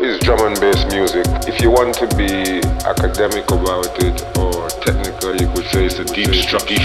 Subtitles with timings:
[0.00, 1.26] is drum and bass music.
[1.48, 6.04] If you want to be academic about it or technical, you could say it's a
[6.04, 6.76] deep structure,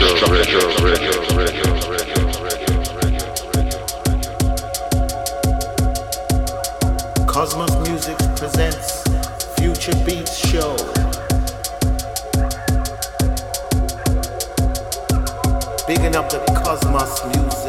[7.27, 9.03] Cosmos Music presents
[9.57, 10.75] Future Beats Show.
[15.87, 17.62] Bigging up the Cosmos Music.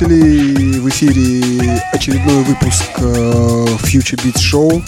[0.00, 0.78] Слушатели.
[0.78, 4.82] В эфире очередной выпуск э, Future Beat Show.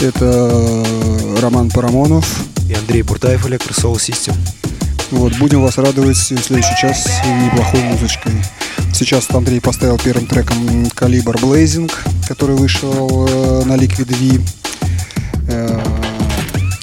[0.00, 2.44] Это Роман Парамонов.
[2.68, 4.34] и Андрей Буртаев, Electro Soul System.
[5.10, 7.08] Вот, будем вас радовать в следующий час
[7.44, 8.32] неплохой музычкой.
[8.92, 11.92] Сейчас Андрей поставил первым треком Калибр Blazing,
[12.26, 14.40] который вышел э, на Liquid V.
[15.48, 15.80] Э,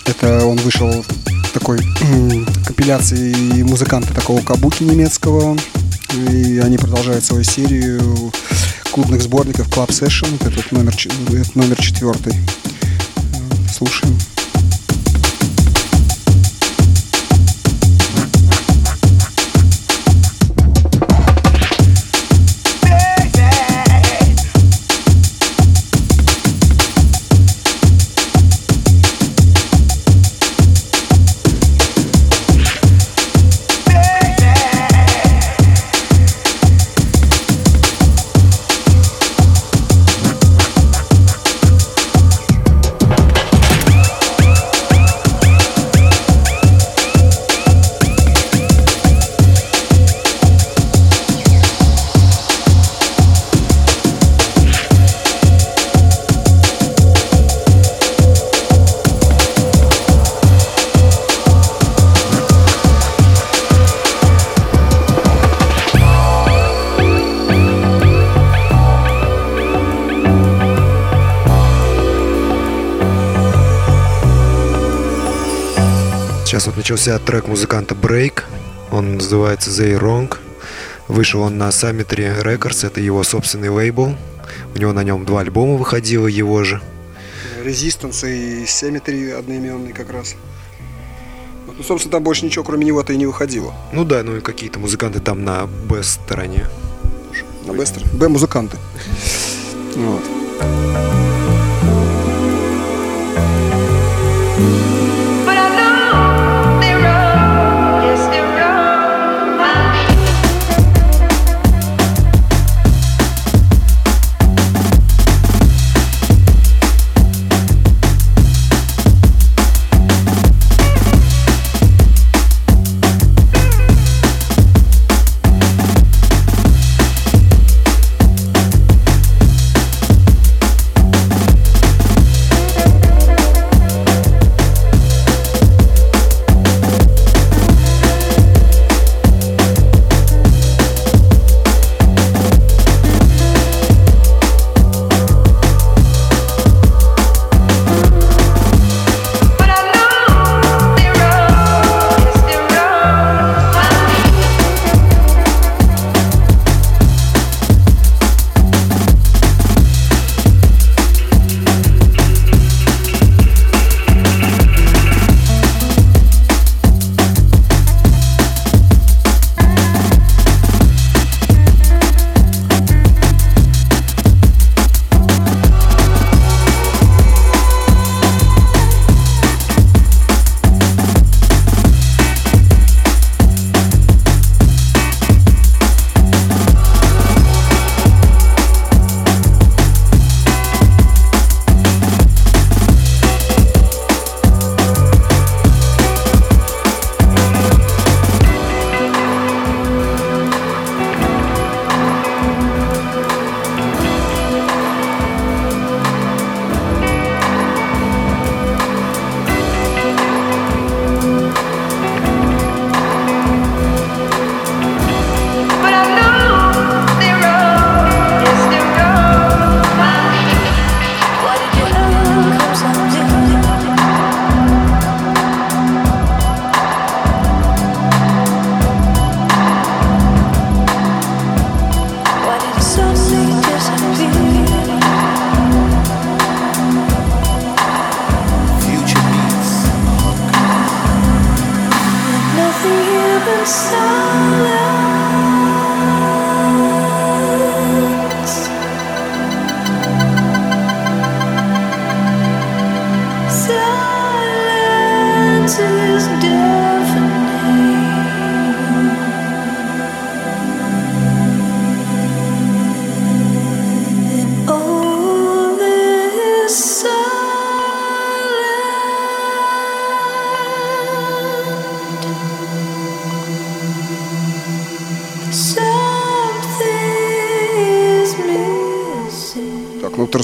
[0.05, 1.05] Это он вышел
[1.53, 1.79] такой
[2.65, 5.57] компиляции музыканта такого кабуки немецкого.
[6.13, 8.31] И они продолжают свою серию
[8.91, 10.35] клубных сборников Club Session.
[10.45, 12.33] Этот номер, это номер четвертый.
[13.71, 14.17] Слушаем.
[76.89, 78.45] Начался трек музыканта Break.
[78.89, 80.35] Он называется They Wrong.
[81.07, 84.15] Вышел он на Summitry Records, это его собственный лейбл.
[84.73, 86.81] У него на нем два альбома выходило его же.
[87.63, 90.33] Resistance и Symmetry одноименный как раз.
[91.67, 93.71] Ну, собственно, там больше ничего, кроме него-то и не выходило.
[93.93, 96.65] Ну да, ну и какие-то музыканты там на Б-стороне.
[97.67, 98.01] На Бестер.
[98.13, 98.77] Б-музыканты.
[99.95, 100.23] Вот.
[104.59, 104.88] But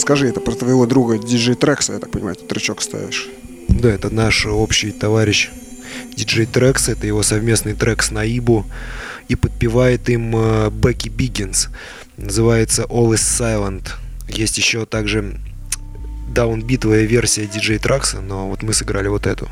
[0.06, 3.28] расскажи, это про твоего друга DJ Трекса, я так понимаю, ты тречок ставишь.
[3.70, 5.50] Да, это наш общий товарищ
[6.16, 8.68] DJ Трекс, это его совместный трек с Наибу,
[9.30, 11.70] и подпевает им э, Бекки Биггинс.
[12.18, 13.94] Называется All is Silent.
[14.28, 15.40] Есть еще также
[16.32, 19.50] даунбитовая версия DJ Тракса, но вот мы сыграли вот эту.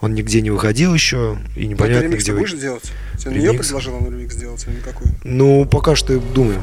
[0.00, 2.92] Он нигде не выходил еще, и непонятно, ремикс где ты вы- будешь делать?
[3.18, 3.66] Тебе на нее Ремикс?
[3.66, 5.08] предложил он ремикс сделать или никакой?
[5.24, 6.60] Ну, пока что думаем.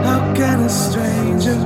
[0.04, 1.56] How can a stranger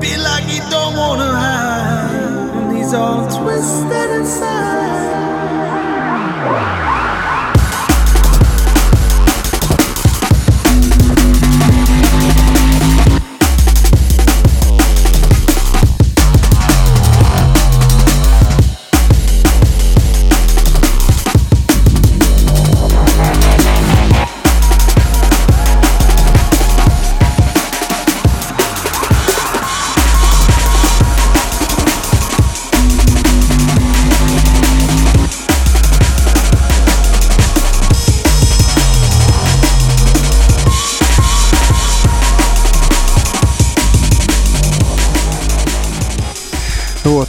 [0.00, 4.03] be like he don't wanna hide when he's all twisted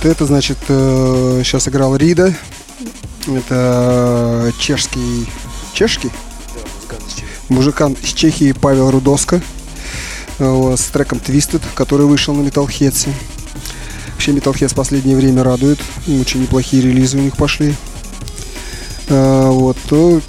[0.05, 2.33] это, значит, сейчас играл Рида.
[3.27, 5.27] Это чешский...
[5.73, 6.11] Чешский?
[7.49, 9.41] Музыкант из Чехии Павел Рудоска.
[10.39, 13.09] Вот, с треком Twisted, который вышел на Metalheads.
[14.13, 15.79] Вообще Metalheads в последнее время радует.
[16.07, 17.75] Очень неплохие релизы у них пошли.
[19.09, 19.77] А, Вот,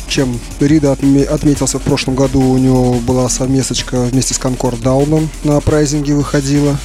[0.09, 5.28] чем Рида отме- отметился в прошлом году, у него была совместочка вместе с Concord Дауном
[5.45, 6.76] на прайзинге выходила.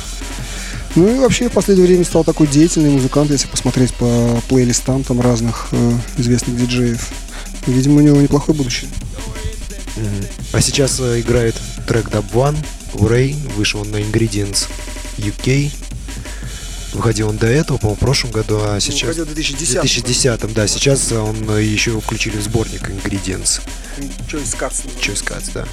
[0.95, 5.21] Ну и вообще в последнее время стал такой деятельный музыкант, если посмотреть по плейлистам там
[5.21, 7.09] разных э, известных диджеев.
[7.65, 8.89] Видимо, у него неплохое будущее.
[10.51, 11.55] А сейчас э, играет
[11.87, 12.57] трек Dub One
[12.93, 13.35] Ray.
[13.55, 14.67] Вышел он на Ingredients
[15.17, 15.71] UK.
[16.93, 19.03] Выходил он до этого, по-моему, в прошлом году, а сейчас...
[19.03, 19.73] выходил в 2010.
[19.81, 20.67] 2010, да.
[20.67, 23.61] Сейчас э, он э, еще включили в сборник Ingredients.
[24.27, 24.85] Choice Cuts.
[24.99, 25.65] Choice Cuts, да.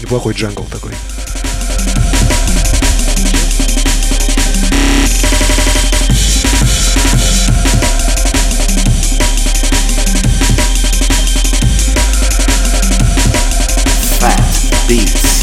[0.00, 0.92] Неплохой джангл такой.
[14.86, 15.33] Beats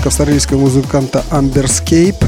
[0.00, 2.24] трек австралийского музыканта Amberscape.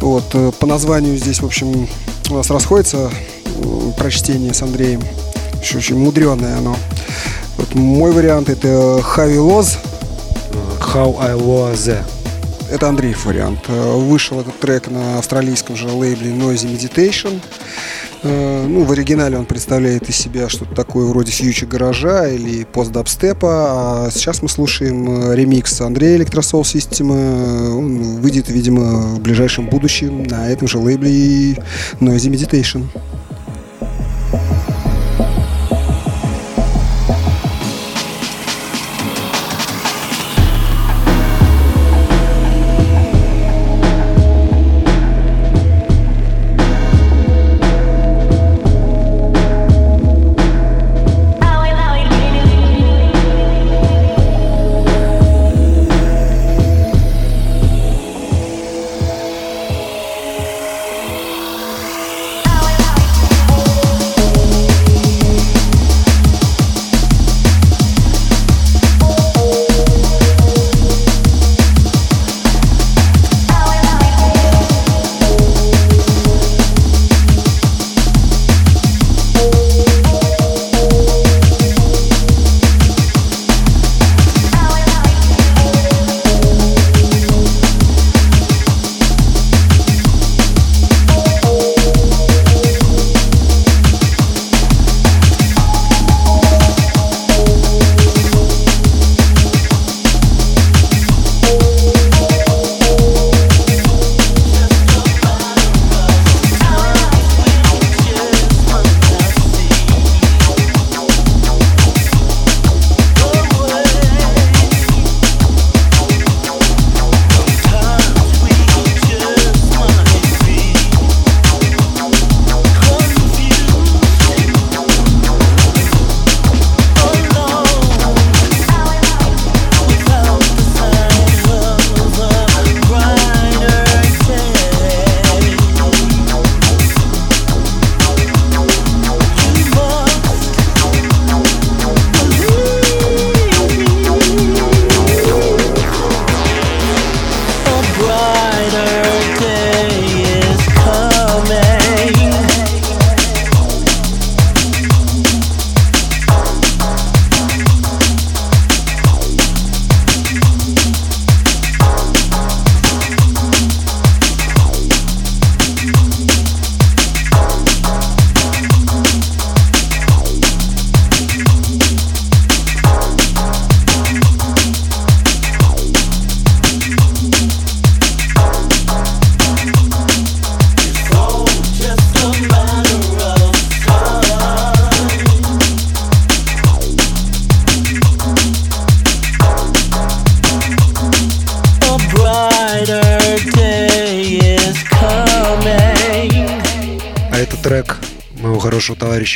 [0.00, 1.88] Вот, э, по названию здесь, в общем,
[2.28, 3.10] у нас расходится
[3.96, 5.00] прочтение с Андреем.
[5.62, 6.76] Еще очень мудреное оно.
[7.56, 9.78] Вот мой вариант это Хави Лоз.
[10.92, 11.96] How I Was.
[12.70, 13.60] Это Андреев вариант.
[13.68, 17.40] Э, Вышел этот трек на австралийском же лейбле Noisy Meditation.
[18.26, 24.06] Э, Ну, в оригинале он представляет из себя что-то такое вроде фьючер гаража или постдабстепа.
[24.06, 27.14] А сейчас мы слушаем э, ремикс Андрея Электросол Система.
[27.14, 31.52] Он выйдет, видимо, в ближайшем будущем на этом же лейбле
[32.00, 32.86] Noisy Meditation.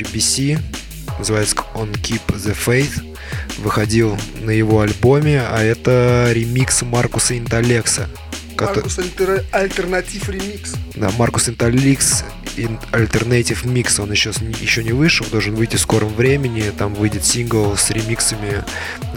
[0.04, 0.58] BC,
[1.18, 3.02] называется On Keep the Faith,
[3.58, 8.08] выходил на его альбоме, а это ремикс Маркуса Инталекса.
[8.56, 8.82] кото-
[9.52, 10.74] Альтернатив ремикс.
[10.94, 12.24] Да, Маркус Инталекс
[12.92, 17.76] Alternative Mix, он еще, еще не вышел, должен выйти в скором времени, там выйдет сингл
[17.76, 18.64] с ремиксами,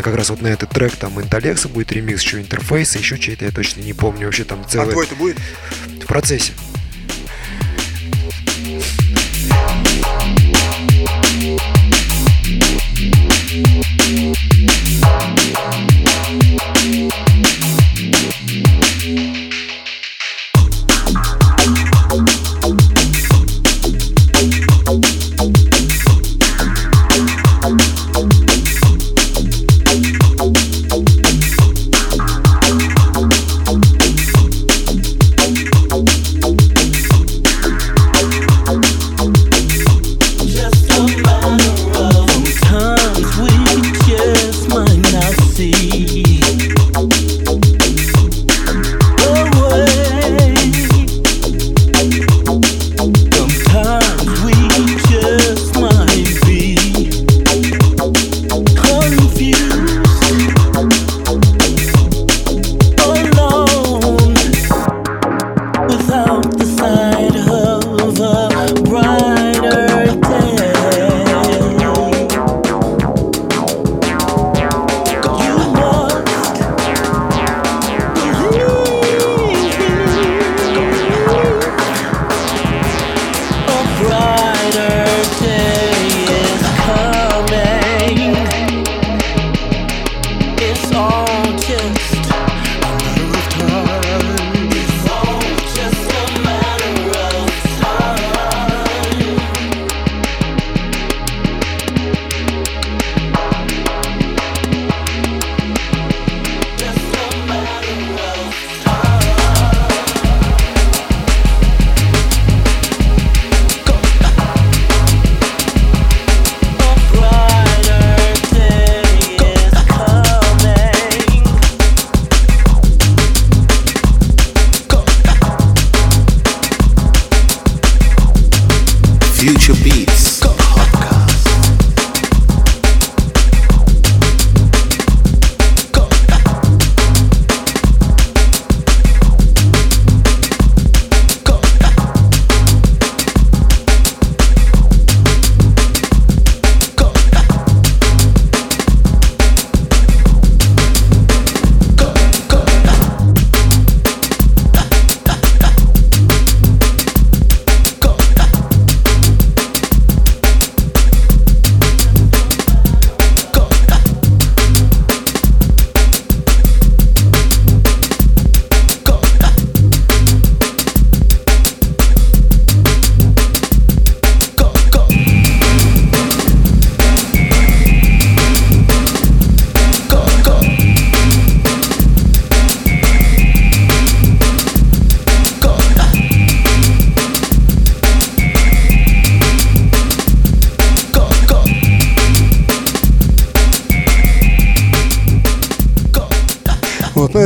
[0.01, 3.51] как раз вот на этот трек, там Инталекса будет ремикс, еще интерфейса, еще чей-то, я
[3.51, 5.37] точно не помню, вообще там А целый твой-то будет?
[6.01, 6.53] в процессе.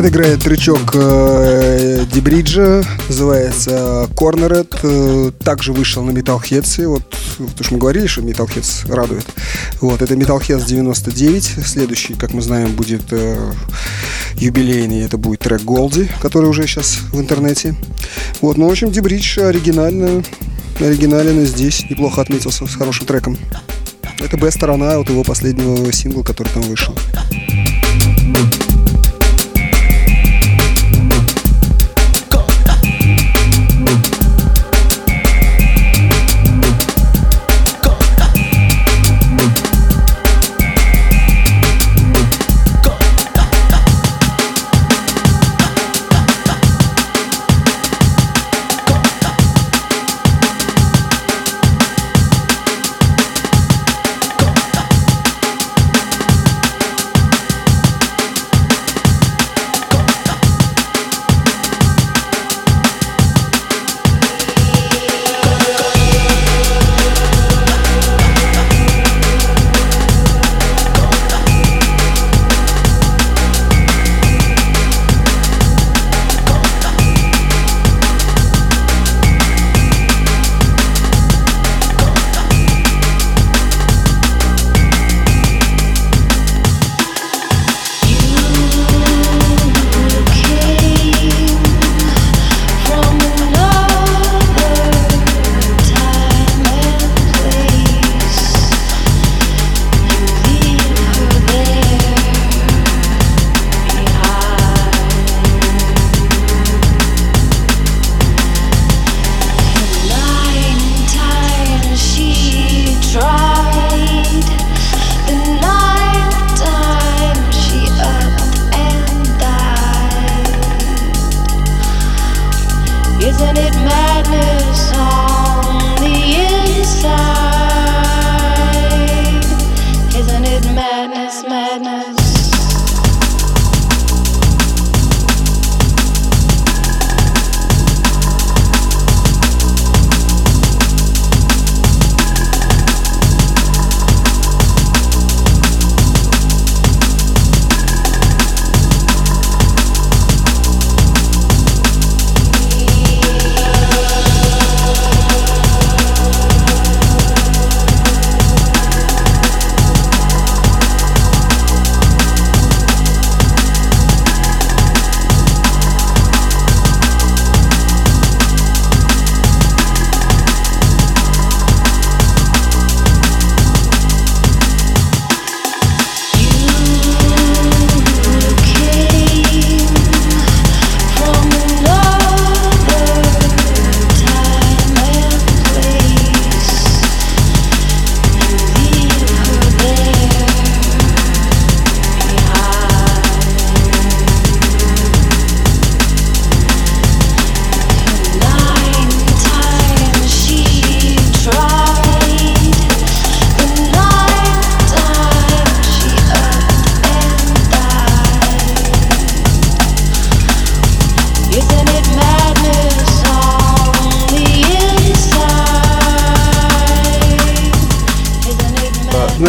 [0.07, 7.03] Играет трючок э, Дибриджа, называется Cornered, э, также вышел на Metalheads, вот,
[7.37, 9.25] потому что мы говорили, что Metalheads радует.
[9.81, 13.51] Вот, это Metalheads 99, следующий, как мы знаем, будет э,
[14.35, 17.75] юбилейный, это будет трек Голди, который уже сейчас в интернете.
[18.39, 20.23] Вот, ну, в общем, Дибридж оригинально,
[20.79, 23.37] оригинален и здесь неплохо отметился с хорошим треком.
[24.19, 26.95] Это Б-сторона от его последнего сингла, который там вышел.
[28.33, 28.66] Go.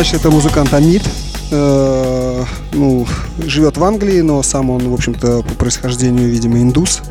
[0.08, 1.02] Значит, это музыкант Амид.
[1.50, 3.06] Э, ну,
[3.44, 7.02] живет в Англии, но сам он, в общем-то, по происхождению, видимо, индус.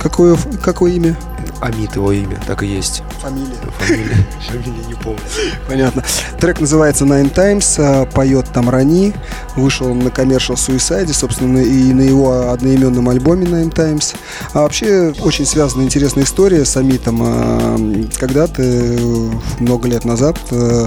[0.00, 1.16] Какое, какое имя?
[1.60, 3.04] Амит его имя, так и есть.
[3.20, 3.56] Фамилия.
[3.78, 4.16] Фамилия,
[4.48, 5.18] фамилия не помню.
[5.66, 6.04] Понятно.
[6.40, 9.12] Трек называется Nine Times, а, поет там Рани.
[9.56, 14.14] Вышел он на Commercial Suicide, собственно, и на его одноименном альбоме Nine Times.
[14.52, 17.20] А вообще очень связана интересная история с Амитом.
[17.22, 17.76] А,
[18.18, 20.86] Когда-то, э, много лет назад, э,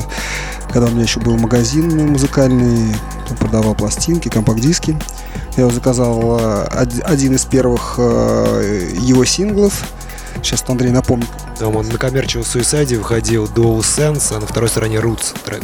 [0.71, 2.95] когда у меня еще был магазин музыкальный,
[3.39, 4.97] продавал пластинки, компакт-диски,
[5.57, 9.83] я заказал э, од- один из первых э, его синглов.
[10.43, 11.27] Сейчас Андрей напомнит,
[11.59, 15.63] Там он на Commercial Suicide выходил Dual Sense, а на второй стороне Roots трек.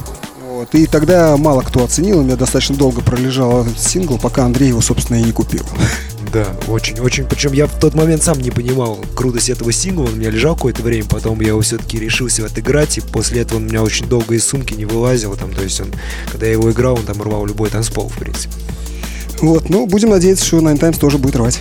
[0.57, 0.73] Вот.
[0.73, 4.81] И тогда мало кто оценил, у меня достаточно долго пролежал этот сингл, пока Андрей его,
[4.81, 5.63] собственно, и не купил.
[6.33, 7.23] Да, очень, очень.
[7.23, 10.03] Причем я в тот момент сам не понимал крутость этого сингла.
[10.03, 13.59] Он у меня лежал какое-то время, потом я его все-таки решился отыграть, и после этого
[13.59, 15.35] он у меня очень долго из сумки не вылазил.
[15.37, 15.87] Там, то есть он,
[16.29, 18.53] когда я его играл, он там рвал любой танцпол, в принципе.
[19.39, 21.59] Вот, ну, будем надеяться, что Nine Times тоже будет рвать.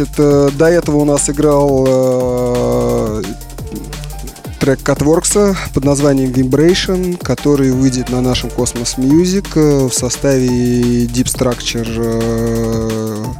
[0.00, 3.22] Значит, э, до этого у нас играл э,
[4.58, 11.26] трек Catworks под названием Vibration, который выйдет на нашем Cosmos Music э, в составе Deep
[11.26, 13.36] Structure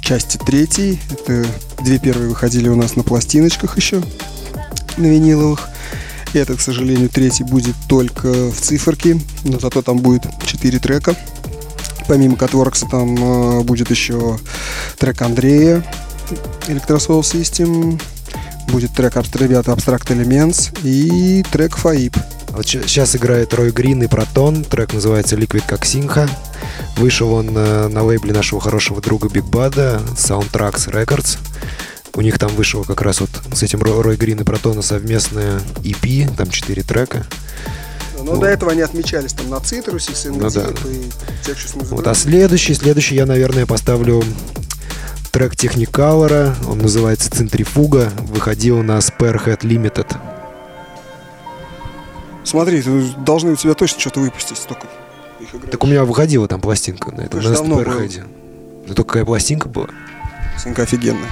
[0.00, 0.98] части третьей.
[1.10, 1.46] Это
[1.82, 4.02] две первые выходили у нас на пластиночках еще,
[4.96, 5.68] на виниловых.
[6.34, 11.16] Это, к сожалению, третий будет только в циферке, но зато там будет четыре трека.
[12.08, 14.38] Помимо Catworks там э, будет еще
[14.98, 15.84] трек Андрея,
[16.66, 18.00] Electrosoul System,
[18.68, 22.16] будет трек абстр- ребята Abstract Elements и трек Фаиб.
[22.50, 24.64] Вот сейчас играет Рой Грин и Протон.
[24.64, 26.28] Трек называется Liquid как Синха.
[26.96, 31.38] Вышел он э, на лейбле нашего хорошего друга Биг Бада, Soundtracks Records.
[32.14, 35.60] У них там вышел как раз вот с этим Ро- Рой Грин и Протона совместная
[35.84, 37.26] EP, там четыре трека.
[38.18, 38.40] Ну, Но вот.
[38.40, 40.90] до этого они отмечались там на цитрусе, сингдип ну, да.
[40.90, 44.24] и тех, что Вот, а следующий, следующий я, наверное, поставлю
[45.30, 46.56] трек Техникалора.
[46.68, 48.10] Он называется «Центрифуга».
[48.22, 50.16] Выходил на Spare Head Limited.
[52.42, 52.82] Смотри,
[53.18, 54.88] должны у тебя точно что-то выпустить столько.
[55.70, 58.26] Так у меня выходила там пластинка на этом, на Spare Head.
[58.88, 59.88] Да только какая пластинка была.
[60.54, 61.28] Пластинка офигенная.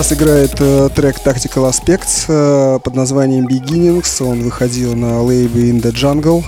[0.00, 4.26] Сейчас играет э, трек Tactical Aspects э, под названием Beginnings.
[4.26, 6.42] Он выходил на лейбле In The Jungle.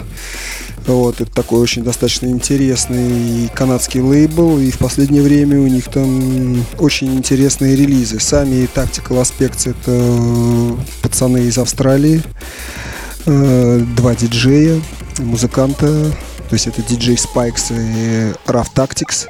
[0.87, 6.65] Вот, это такой очень достаточно интересный канадский лейбл, и в последнее время у них там
[6.79, 8.21] очень интересные релизы.
[8.21, 12.23] Сами Tactical Aspects это э, пацаны из Австралии,
[13.27, 14.81] э, два диджея,
[15.19, 15.87] музыканта,
[16.49, 19.29] то есть это диджей Spikes и Rough Tactics.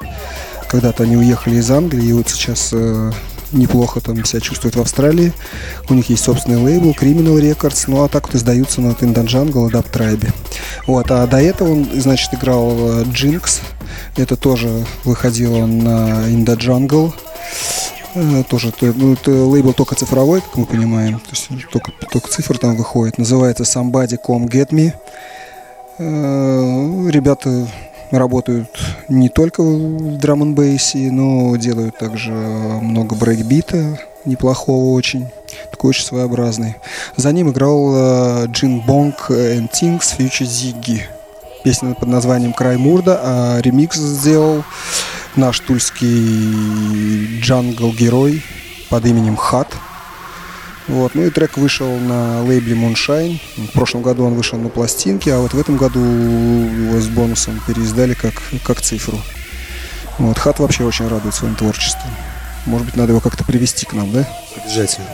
[0.68, 3.11] Когда-то они уехали из Англии, и вот сейчас э,
[3.53, 5.32] неплохо там себя чувствуют в Австралии.
[5.88, 9.68] У них есть собственный лейбл Criminal Records, ну а так вот издаются на Tindan Jungle
[9.68, 10.32] и Dub Tribe.
[10.86, 13.61] Вот, а до этого он, значит, играл э, Jinx.
[14.16, 17.12] Это тоже выходило на The Jungle.
[18.14, 21.18] Э, Тоже то- ну, это лейбл только цифровой, как мы понимаем.
[21.20, 23.18] То есть только, только цифр там выходит.
[23.18, 24.92] Называется Somebody Come Get Me.
[25.98, 27.66] Э, Ребята
[28.19, 28.69] работают
[29.09, 30.55] не только в драм н
[31.11, 35.29] но делают также много брейкбита, неплохого очень,
[35.71, 36.77] такой очень своеобразный.
[37.17, 41.03] За ним играл э, Джин Бонг and Things Future Ziggy.
[41.65, 44.65] Песня под названием «Край Мурда», а ремикс сделал
[45.37, 48.43] наш тульский джангл-герой
[48.91, 49.69] под именем Хат.
[50.89, 51.14] Вот.
[51.14, 53.41] Ну и трек вышел на лейбле Moonshine.
[53.57, 57.61] В прошлом году он вышел на пластинке, а вот в этом году его с бонусом
[57.66, 59.18] переиздали как, как цифру.
[60.18, 60.39] Вот.
[60.39, 62.11] Хат вообще очень радует своим творчеством.
[62.66, 64.28] Может быть, надо его как-то привести к нам, да?
[64.57, 65.07] Обязательно.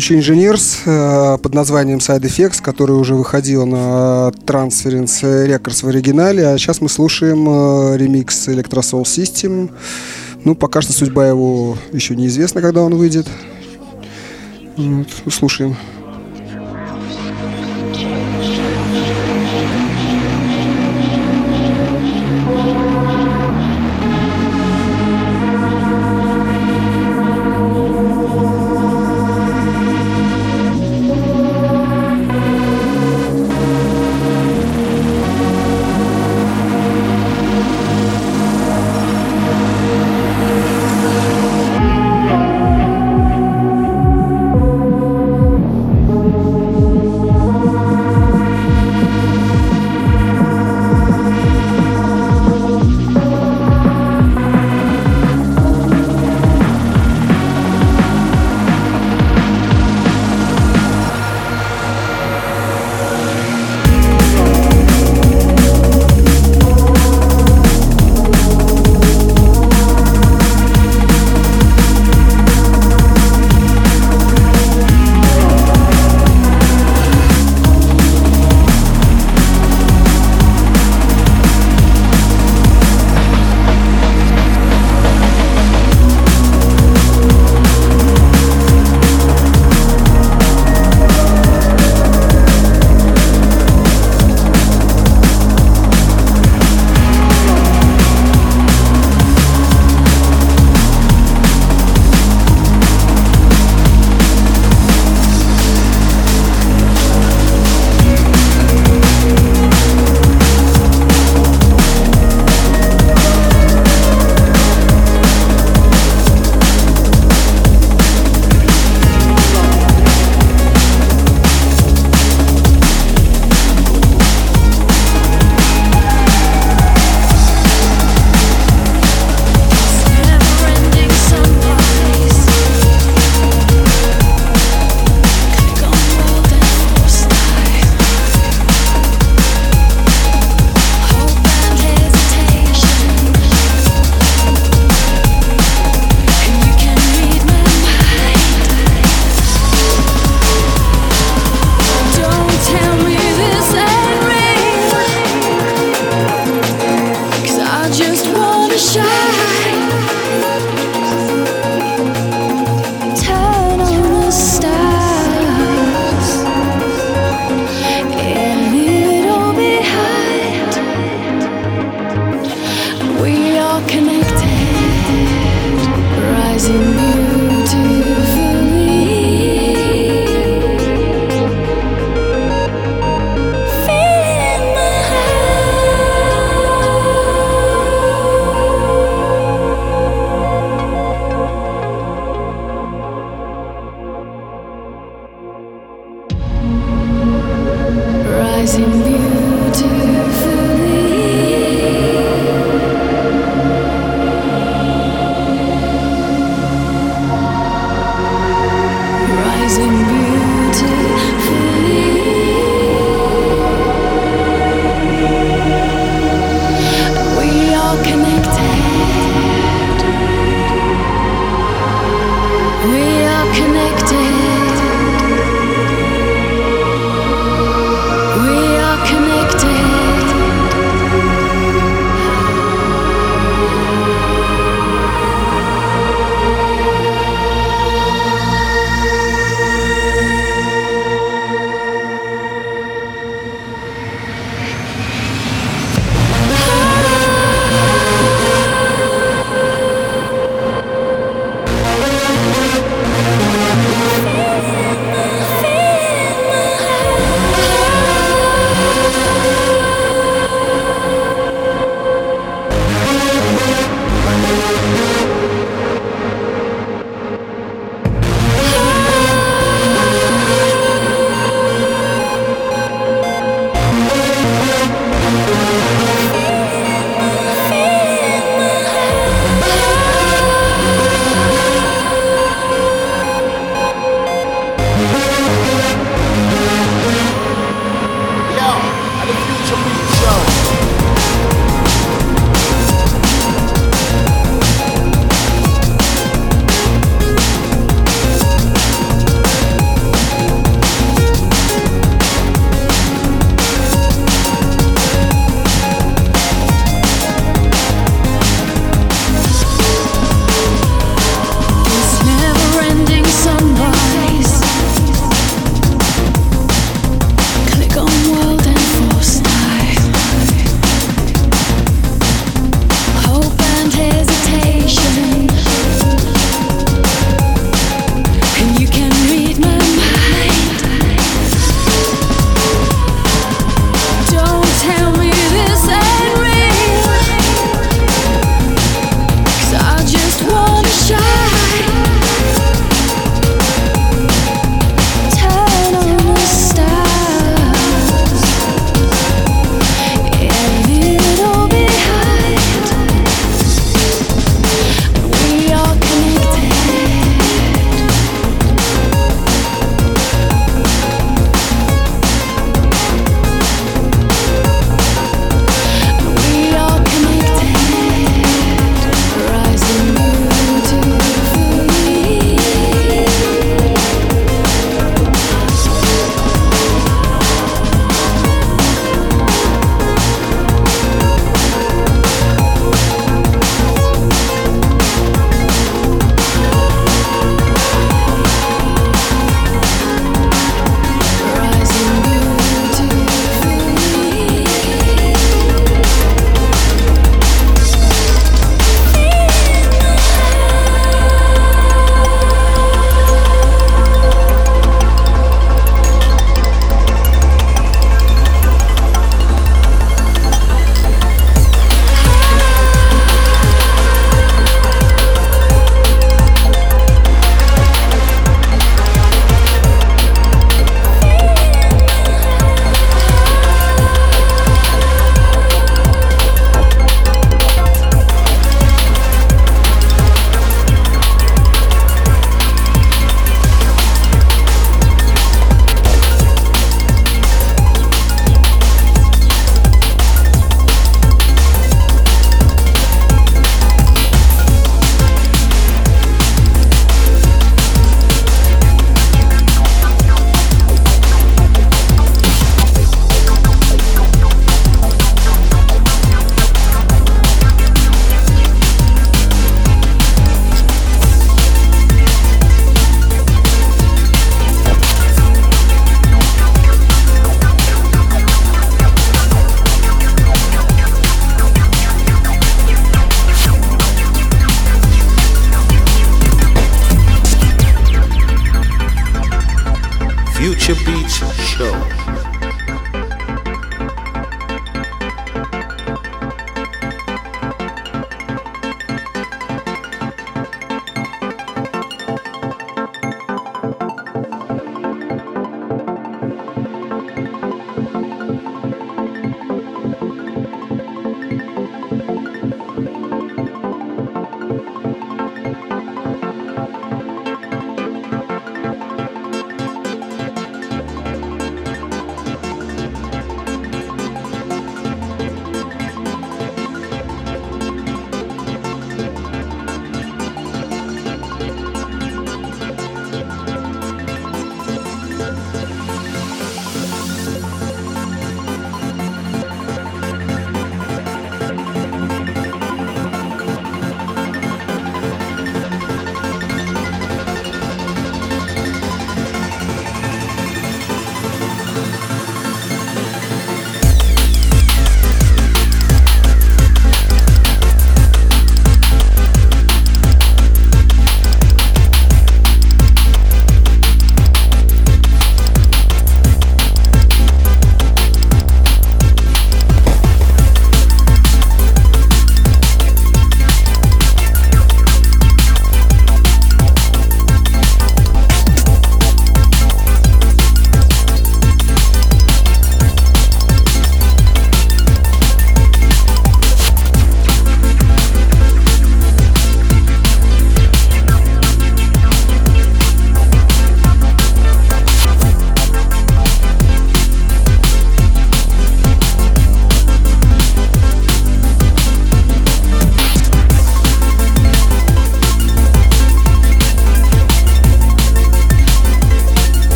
[0.00, 6.48] Future Engineers э, под названием Side Effects, который уже выходил на Transference Records в оригинале,
[6.48, 9.70] а сейчас мы слушаем э, ремикс Electrosoul System.
[10.44, 13.26] Ну, пока что судьба его еще неизвестна, когда он выйдет.
[14.78, 15.76] Вот, слушаем.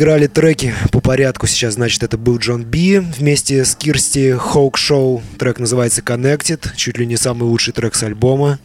[0.00, 1.46] Играли треки по порядку.
[1.46, 5.22] Сейчас, значит, это был Джон Би вместе с Кирсти Хоук Шоу.
[5.38, 6.74] Трек называется Connected.
[6.74, 8.58] Чуть ли не самый лучший трек с альбома.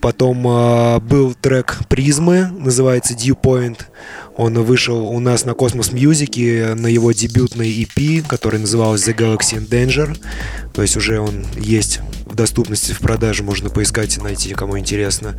[0.00, 3.80] Потом э, был трек Призмы, называется Dew Point.
[4.36, 9.58] Он вышел у нас на Cosmos Music на его дебютной EP, который назывался The Galaxy
[9.58, 10.16] in Danger.
[10.72, 11.98] То есть уже он есть
[12.34, 15.34] доступности в продаже, можно поискать и найти, кому интересно.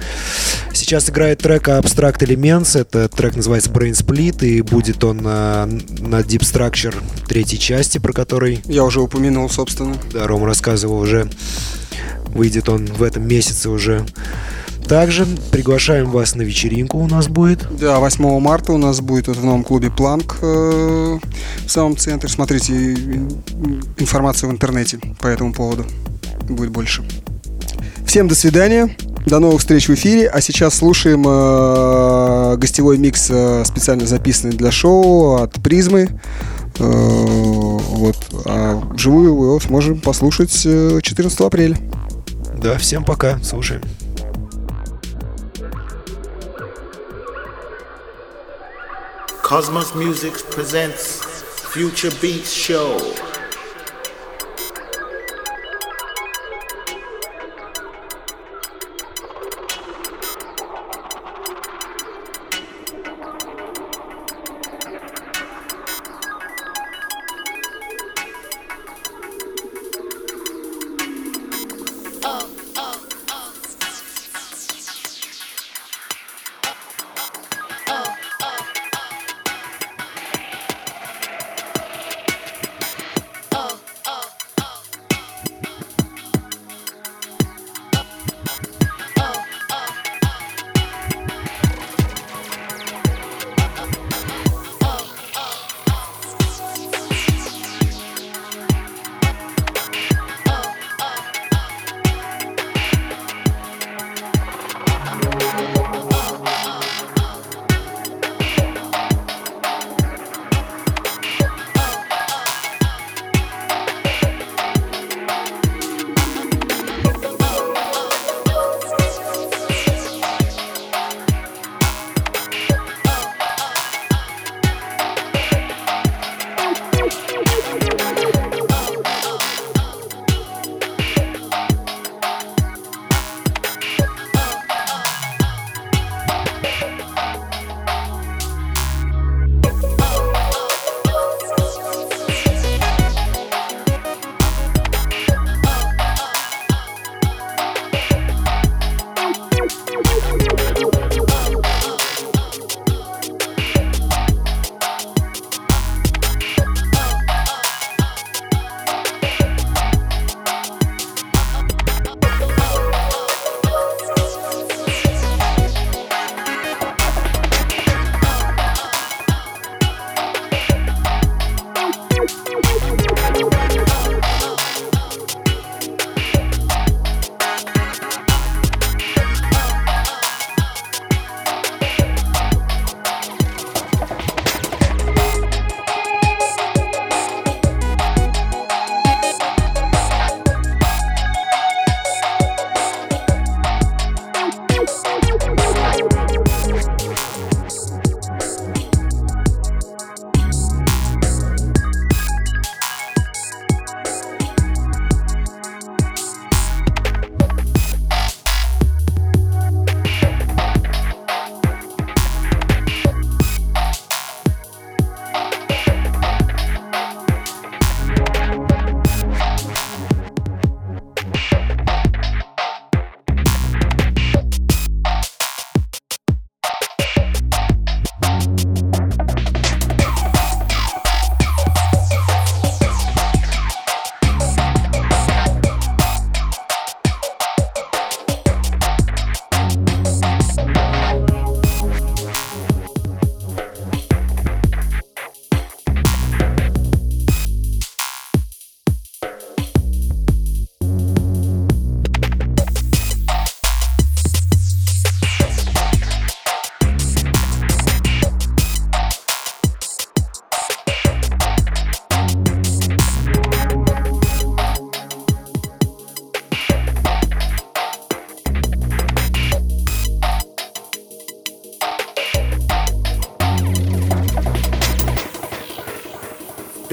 [0.73, 6.21] Сейчас играет трек Abstract Elements, это трек называется Brain Split, и будет он на, на
[6.21, 6.95] Deep Structure
[7.27, 8.61] третьей части, про который...
[8.65, 9.95] Я уже упомянул, собственно.
[10.11, 11.29] Да, Ром рассказывал уже.
[12.27, 14.05] Выйдет он в этом месяце уже.
[14.87, 17.65] Также приглашаем вас на вечеринку у нас будет.
[17.79, 21.19] Да, 8 марта у нас будет вот в новом клубе Планк э,
[21.65, 22.29] в самом центре.
[22.29, 22.93] Смотрите
[23.97, 25.85] информацию в интернете по этому поводу.
[26.43, 27.03] Будет больше.
[28.05, 28.95] Всем до свидания.
[29.25, 30.27] До новых встреч в эфире.
[30.27, 36.09] А сейчас слушаем э, гостевой микс, э, специально записанный для шоу от Призмы.
[36.77, 38.15] Э, вот.
[38.45, 41.77] А вживую его сможем послушать 14 апреля.
[42.57, 43.39] Да, всем пока.
[43.39, 43.81] Слушаем.
[49.43, 51.21] Cosmos Music presents
[51.73, 53.34] Future Beats Show.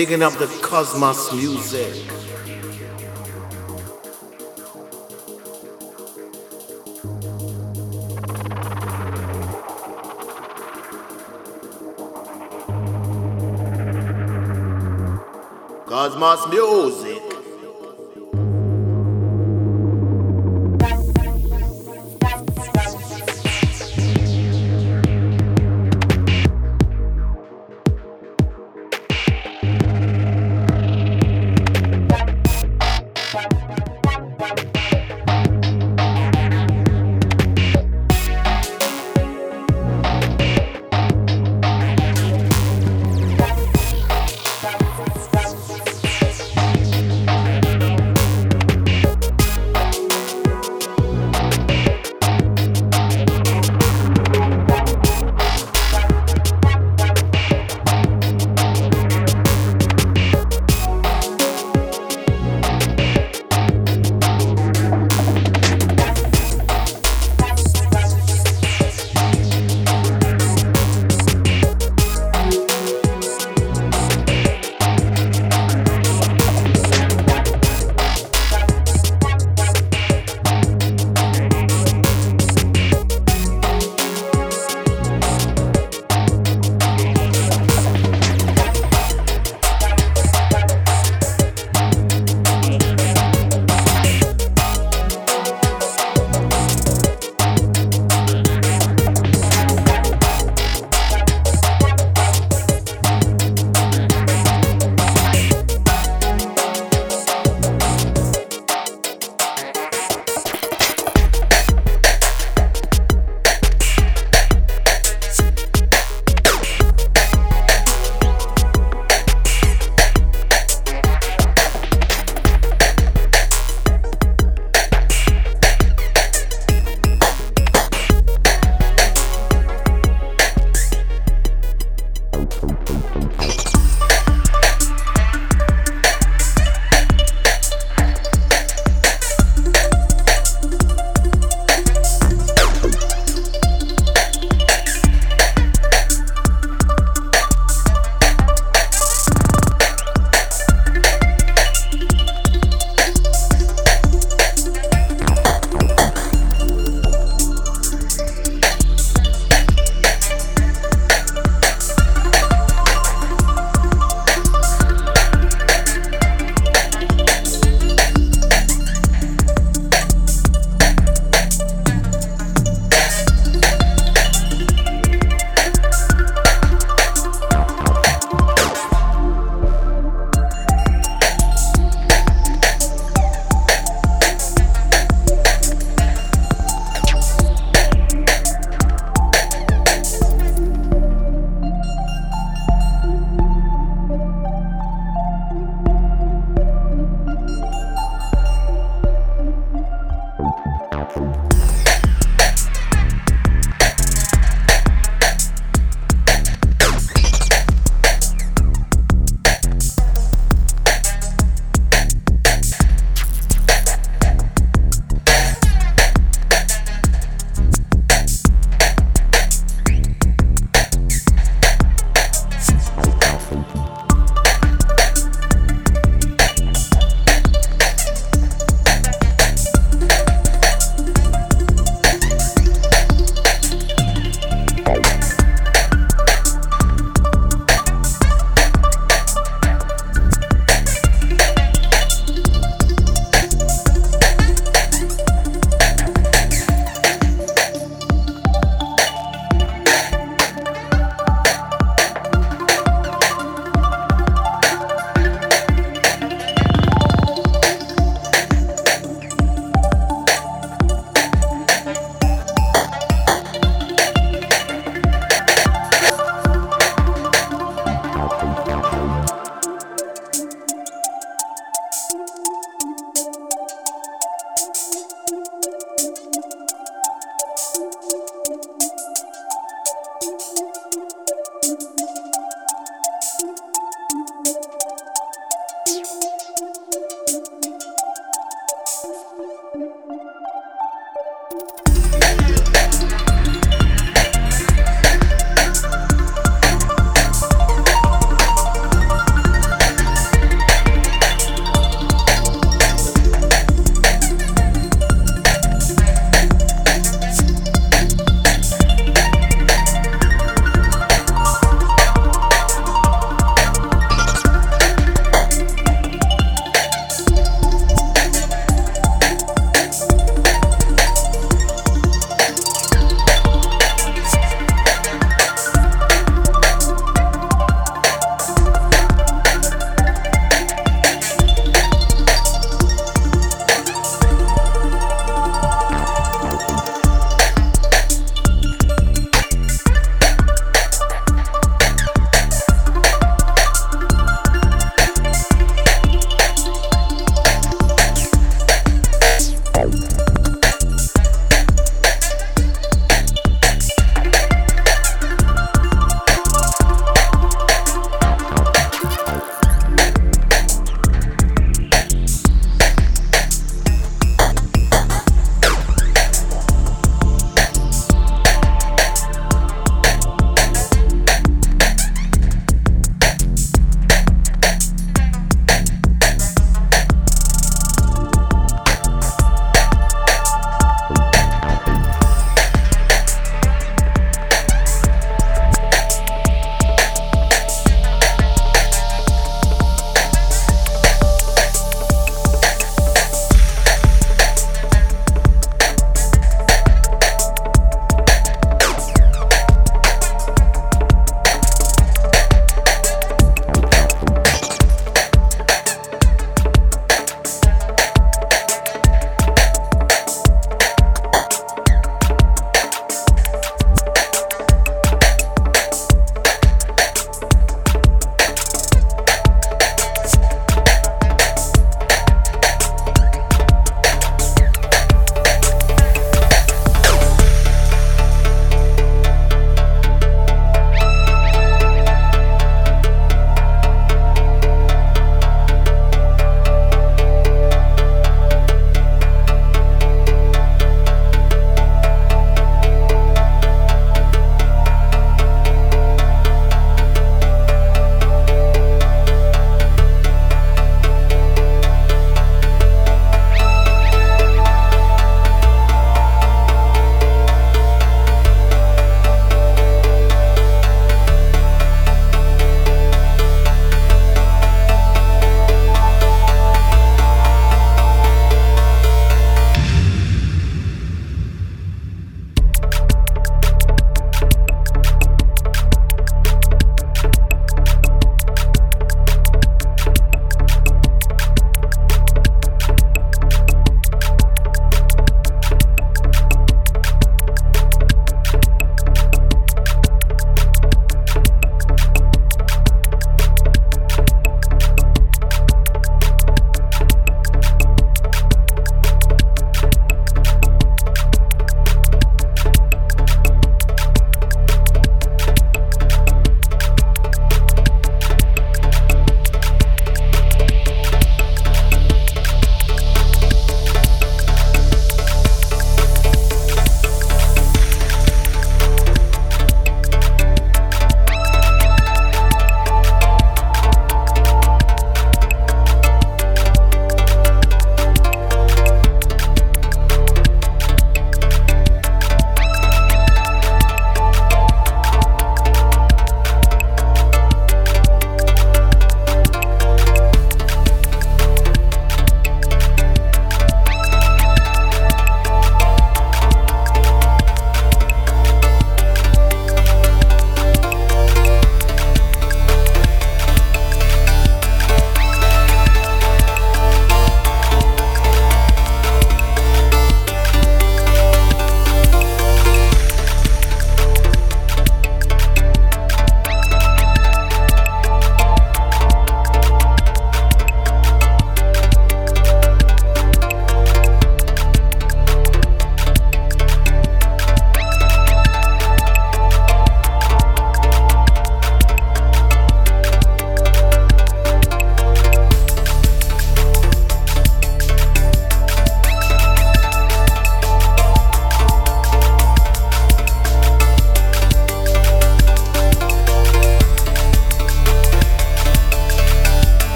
[0.00, 1.92] Bigging up the Cosmos music.
[15.84, 17.09] Cosmos music.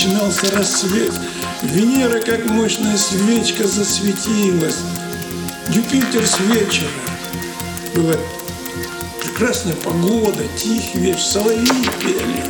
[0.00, 1.12] Начинался рассвет.
[1.62, 4.78] Венера, как мощная свечка, засветилась.
[5.68, 6.88] Юпитер с вечера.
[7.94, 8.14] Была
[9.22, 11.68] прекрасная погода, тихий вечер, соловьи
[12.00, 12.44] пели.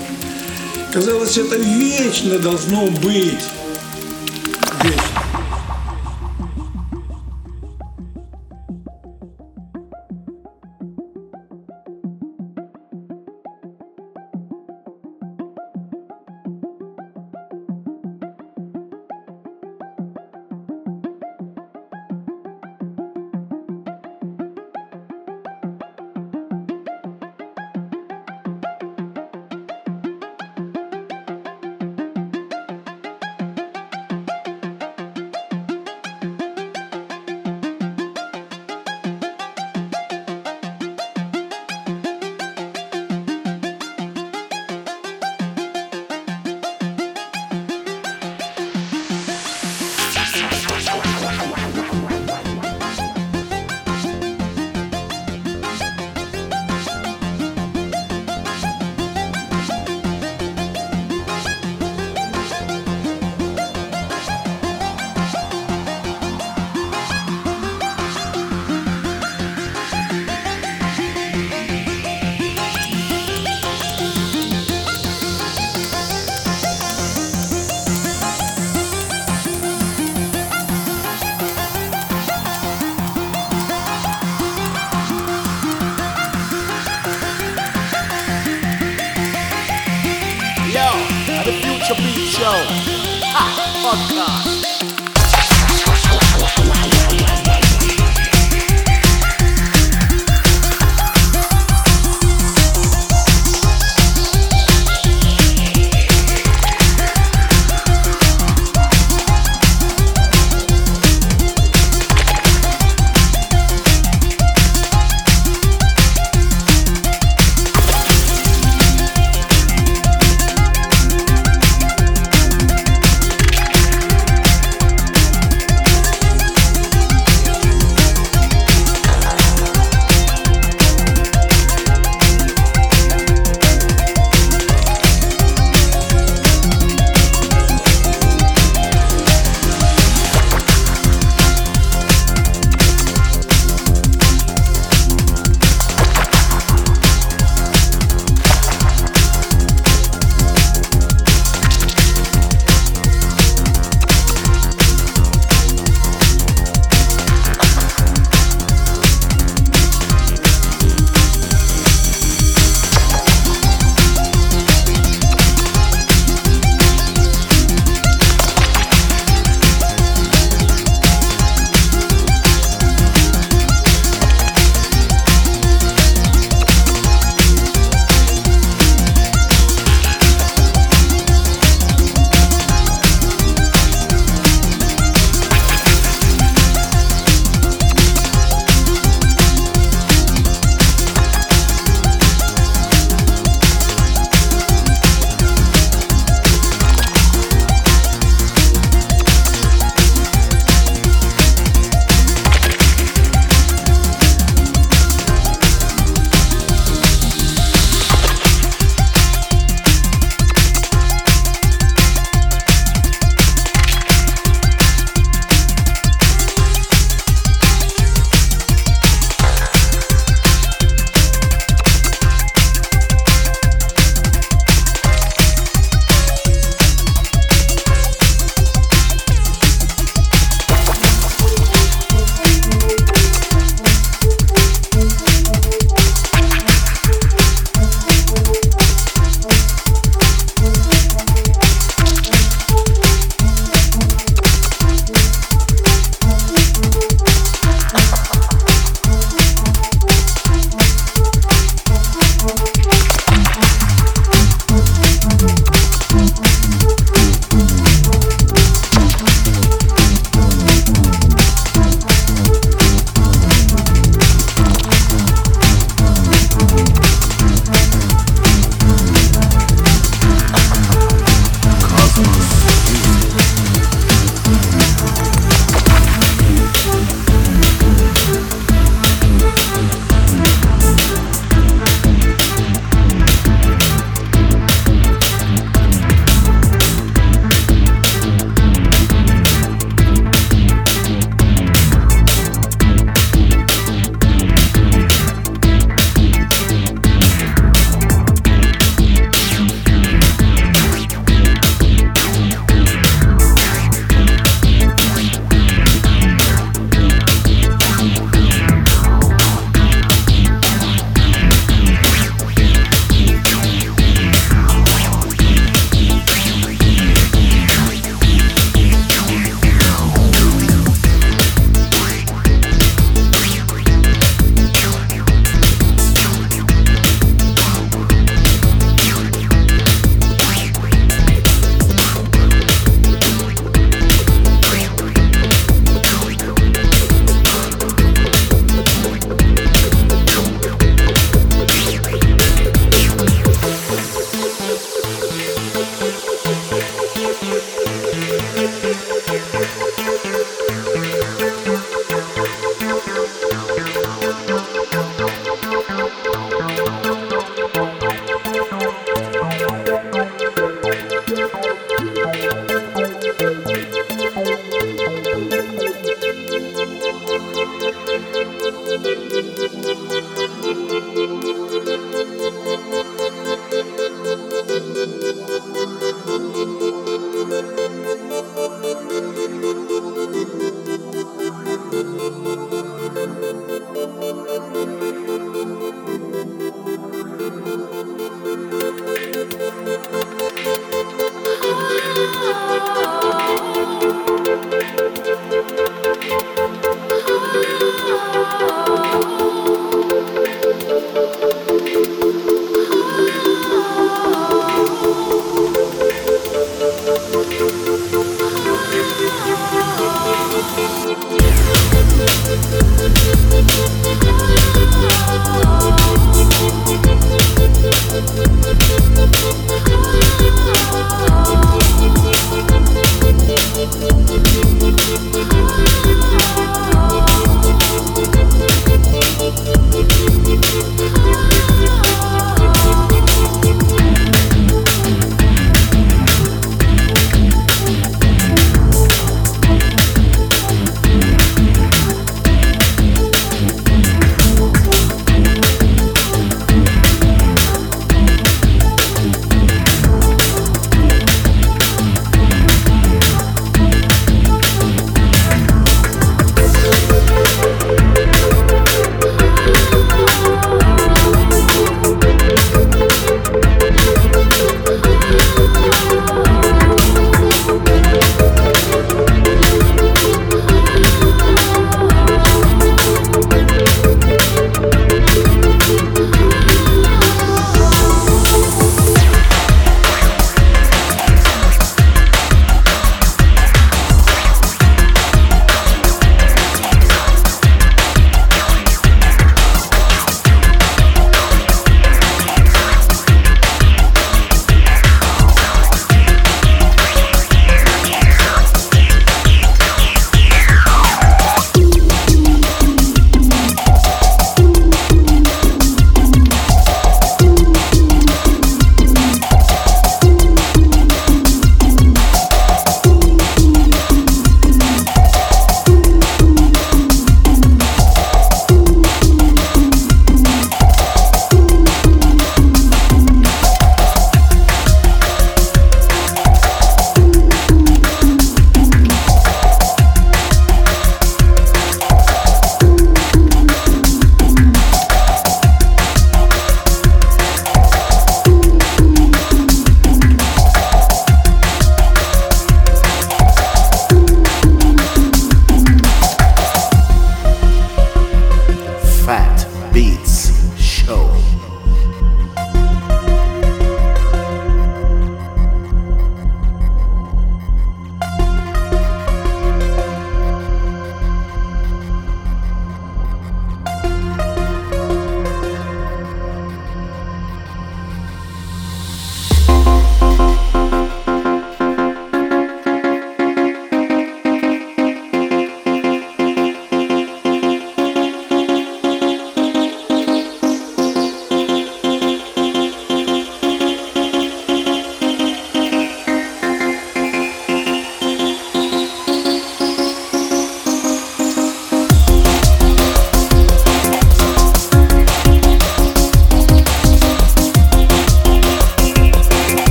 [0.93, 3.45] Казалось, это вечно должно быть.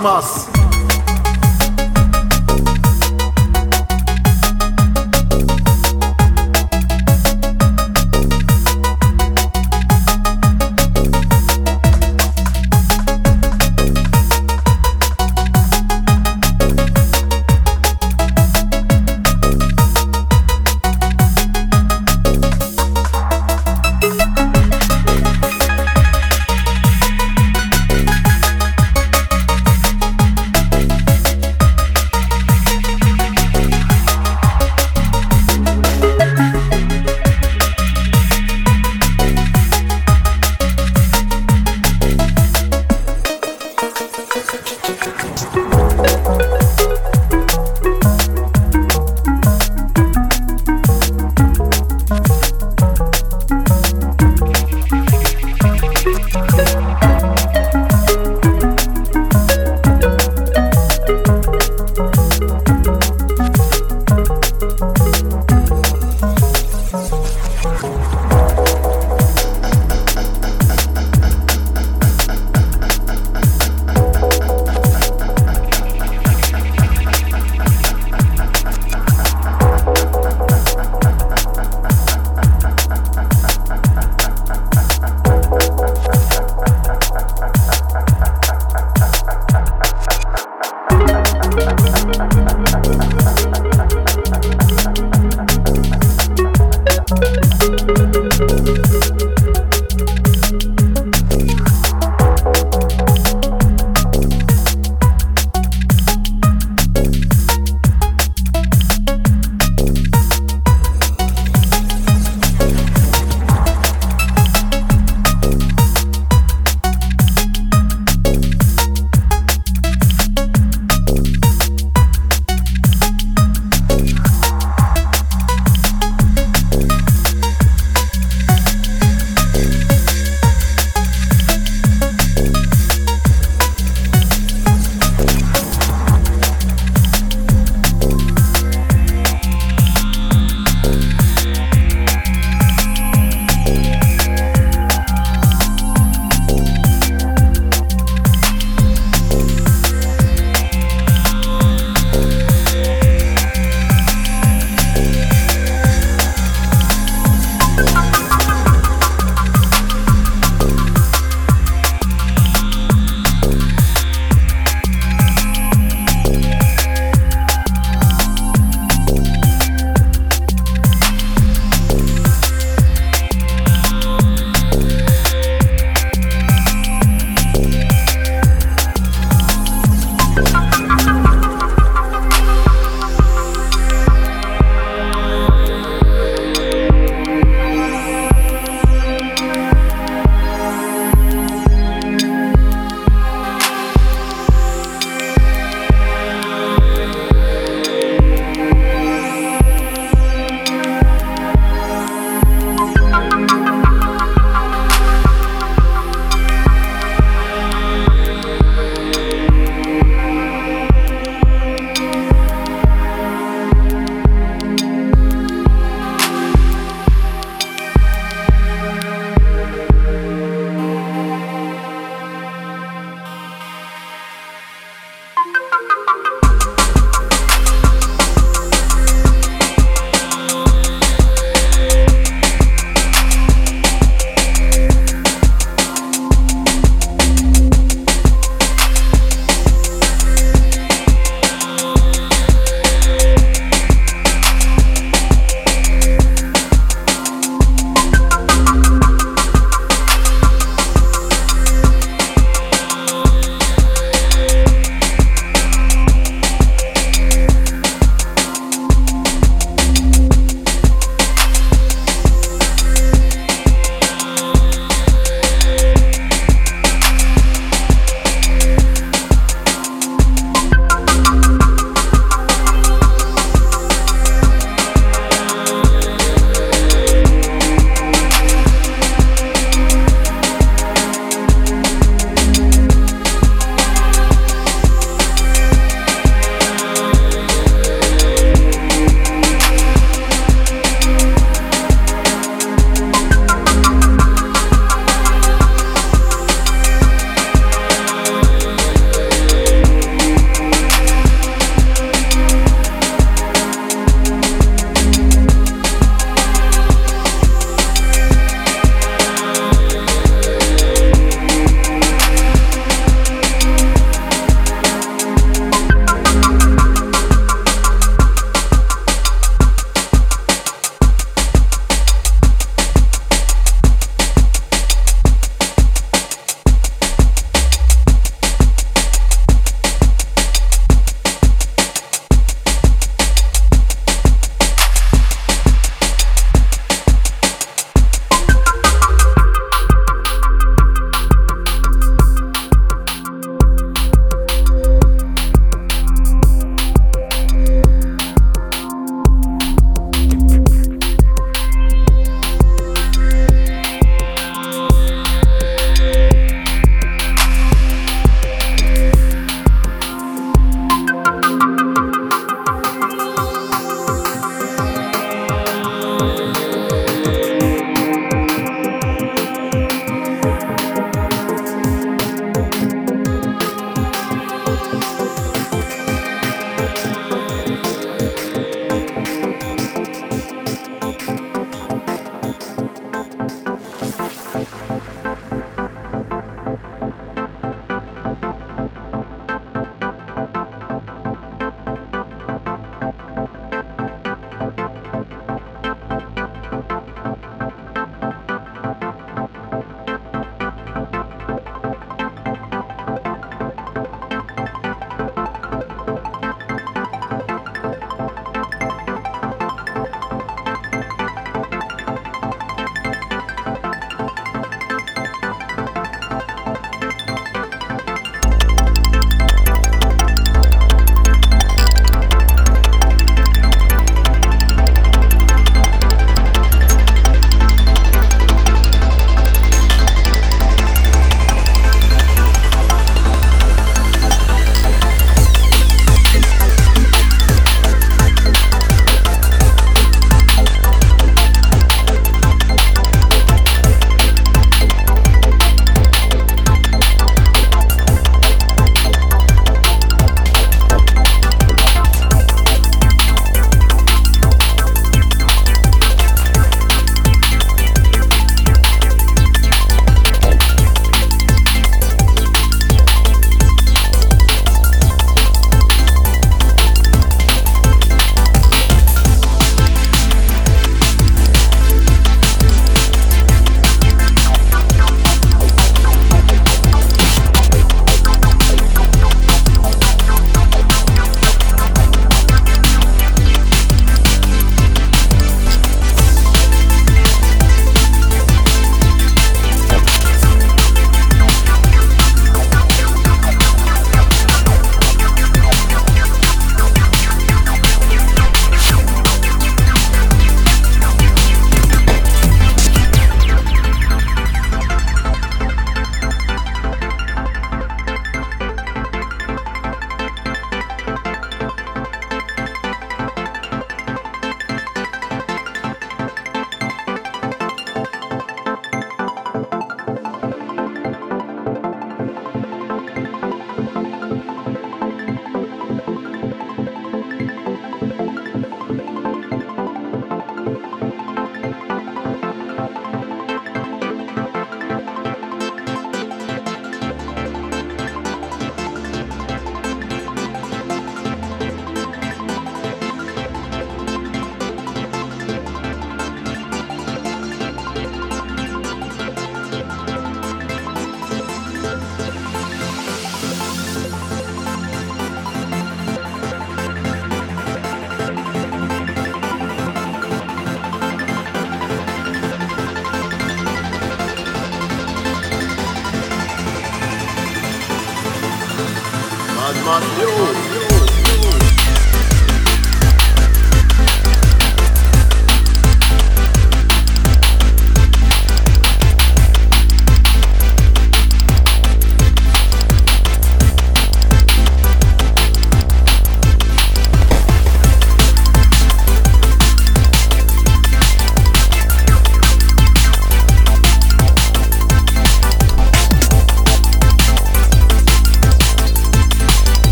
[0.00, 0.39] します。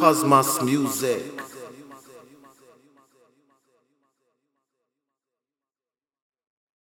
[0.00, 1.39] Cosmos music.